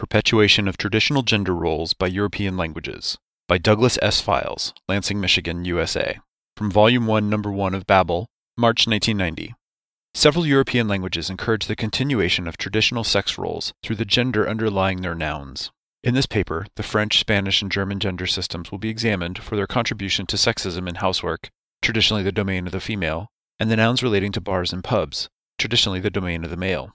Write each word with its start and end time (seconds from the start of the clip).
Perpetuation 0.00 0.66
of 0.66 0.78
Traditional 0.78 1.20
Gender 1.20 1.54
Roles 1.54 1.92
by 1.92 2.06
European 2.06 2.56
Languages 2.56 3.18
by 3.46 3.58
Douglas 3.58 3.98
S. 4.00 4.22
Files, 4.22 4.72
Lansing, 4.88 5.20
Michigan, 5.20 5.66
USA. 5.66 6.18
From 6.56 6.70
Volume 6.70 7.06
1, 7.06 7.28
Number 7.28 7.52
1 7.52 7.74
of 7.74 7.86
Babel, 7.86 8.26
March 8.56 8.86
1990. 8.86 9.54
Several 10.14 10.46
European 10.46 10.88
languages 10.88 11.28
encourage 11.28 11.66
the 11.66 11.76
continuation 11.76 12.48
of 12.48 12.56
traditional 12.56 13.04
sex 13.04 13.36
roles 13.36 13.74
through 13.82 13.96
the 13.96 14.06
gender 14.06 14.48
underlying 14.48 15.02
their 15.02 15.14
nouns. 15.14 15.70
In 16.02 16.14
this 16.14 16.24
paper, 16.24 16.64
the 16.76 16.82
French, 16.82 17.20
Spanish, 17.20 17.60
and 17.60 17.70
German 17.70 18.00
gender 18.00 18.26
systems 18.26 18.70
will 18.70 18.78
be 18.78 18.88
examined 18.88 19.42
for 19.42 19.54
their 19.54 19.66
contribution 19.66 20.24
to 20.28 20.36
sexism 20.36 20.88
in 20.88 20.94
housework, 20.94 21.50
traditionally 21.82 22.22
the 22.22 22.32
domain 22.32 22.64
of 22.64 22.72
the 22.72 22.80
female, 22.80 23.28
and 23.58 23.70
the 23.70 23.76
nouns 23.76 24.02
relating 24.02 24.32
to 24.32 24.40
bars 24.40 24.72
and 24.72 24.82
pubs, 24.82 25.28
traditionally 25.58 26.00
the 26.00 26.08
domain 26.08 26.42
of 26.42 26.48
the 26.48 26.56
male. 26.56 26.94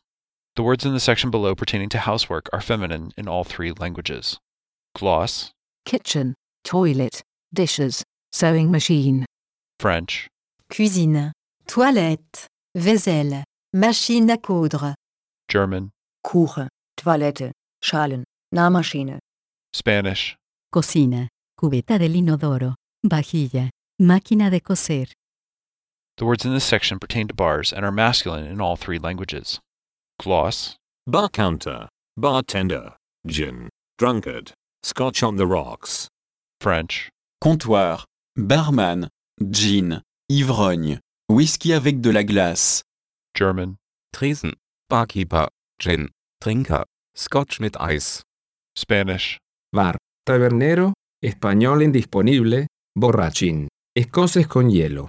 The 0.56 0.64
words 0.64 0.86
in 0.86 0.94
the 0.94 1.02
section 1.02 1.32
below 1.32 1.54
pertaining 1.54 1.90
to 1.90 1.98
housework 1.98 2.50
are 2.54 2.62
feminine 2.62 3.12
in 3.18 3.28
all 3.28 3.44
three 3.44 3.74
languages. 3.74 4.40
Gloss, 4.96 5.52
kitchen, 5.84 6.34
toilet, 6.64 7.22
dishes, 7.54 8.06
sewing 8.32 8.72
machine, 8.72 9.26
French, 9.82 10.30
cuisine, 10.70 11.34
toilette, 11.68 12.48
vaisselle, 12.74 13.44
machine 13.74 14.30
à 14.30 14.42
coudre, 14.42 14.96
German, 15.50 15.92
Kuche, 16.26 16.70
Toilette, 16.96 17.52
Schalen, 17.84 18.24
Nahmaschine, 18.54 19.20
Spanish, 19.74 20.38
cocina, 20.74 21.28
cubeta 21.60 22.00
del 22.00 22.16
inodoro, 22.16 22.76
vajilla, 23.06 23.70
máquina 24.02 24.50
de 24.50 24.62
coser, 24.62 25.08
The 26.18 26.24
words 26.26 26.46
in 26.46 26.54
this 26.54 26.64
section 26.64 26.98
pertain 26.98 27.28
to 27.28 27.34
bars 27.34 27.74
and 27.74 27.84
are 27.84 27.92
masculine 27.92 28.48
in 28.48 28.62
all 28.62 28.78
three 28.78 28.98
languages. 28.98 29.60
Gloss, 30.20 30.76
bar 31.08 31.30
counter, 31.30 31.88
bartender, 32.18 32.96
gin, 33.28 33.70
drunkard, 33.98 34.54
scotch 34.84 35.24
on 35.24 35.36
the 35.36 35.46
rocks, 35.46 36.08
French, 36.60 37.10
comptoir, 37.44 38.06
barman, 38.36 39.10
gin, 39.52 40.02
ivrogne, 40.32 41.00
whisky 41.30 41.74
avec 41.74 42.02
de 42.02 42.12
la 42.12 42.24
glace, 42.24 42.82
German, 43.36 43.76
Tresen, 44.14 44.54
Barkeeper, 44.90 45.50
Gin, 45.78 46.10
Trinker, 46.40 46.86
Scotch 47.16 47.60
mit 47.60 47.76
Eis, 47.80 48.24
Spanish, 48.78 49.38
Bar, 49.74 49.98
tabernero, 50.26 50.94
español 51.22 51.82
indisponible, 51.82 52.68
borrachín, 52.96 53.68
escoces 53.94 54.48
con 54.48 54.70
hielo. 54.70 55.08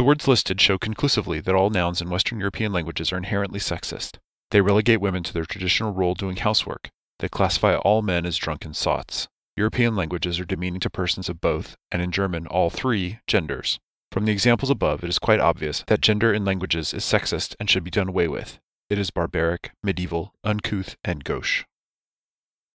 The 0.00 0.04
words 0.04 0.26
listed 0.26 0.62
show 0.62 0.78
conclusively 0.78 1.40
that 1.40 1.54
all 1.54 1.68
nouns 1.68 2.00
in 2.00 2.08
Western 2.08 2.38
European 2.38 2.72
languages 2.72 3.12
are 3.12 3.18
inherently 3.18 3.60
sexist. 3.60 4.16
They 4.50 4.62
relegate 4.62 4.98
women 4.98 5.22
to 5.24 5.34
their 5.34 5.44
traditional 5.44 5.92
role 5.92 6.14
doing 6.14 6.36
housework. 6.36 6.88
They 7.18 7.28
classify 7.28 7.76
all 7.76 8.00
men 8.00 8.24
as 8.24 8.38
drunken 8.38 8.72
sots. 8.72 9.28
European 9.58 9.94
languages 9.94 10.40
are 10.40 10.46
demeaning 10.46 10.80
to 10.80 10.88
persons 10.88 11.28
of 11.28 11.42
both, 11.42 11.76
and 11.92 12.00
in 12.00 12.12
German, 12.12 12.46
all 12.46 12.70
three, 12.70 13.18
genders. 13.26 13.78
From 14.10 14.24
the 14.24 14.32
examples 14.32 14.70
above, 14.70 15.04
it 15.04 15.10
is 15.10 15.18
quite 15.18 15.38
obvious 15.38 15.84
that 15.88 16.00
gender 16.00 16.32
in 16.32 16.46
languages 16.46 16.94
is 16.94 17.04
sexist 17.04 17.54
and 17.60 17.68
should 17.68 17.84
be 17.84 17.90
done 17.90 18.08
away 18.08 18.26
with. 18.26 18.58
It 18.88 18.98
is 18.98 19.10
barbaric, 19.10 19.72
medieval, 19.82 20.32
uncouth, 20.42 20.96
and 21.04 21.24
gauche. 21.24 21.66